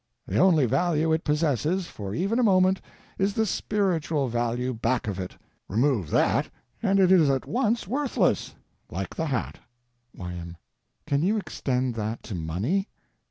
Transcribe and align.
The 0.25 0.39
only 0.39 0.65
value 0.65 1.13
it 1.13 1.23
possesses, 1.23 1.85
for 1.85 2.15
even 2.15 2.39
a 2.39 2.43
moment, 2.43 2.81
is 3.19 3.35
the 3.35 3.45
spiritual 3.45 4.29
value 4.29 4.73
back 4.73 5.07
of 5.07 5.19
it: 5.19 5.37
remove 5.69 6.09
that 6.09 6.45
end 6.81 6.99
and 6.99 6.99
it 6.99 7.11
is 7.11 7.29
at 7.29 7.45
once 7.45 7.87
worthless—like 7.87 9.15
the 9.15 9.27
hat. 9.27 9.59
Y.M. 10.15 10.57
Can 11.05 11.21
you 11.21 11.37
extend 11.37 11.93
that 11.93 12.23
to 12.23 12.33
money? 12.33 12.89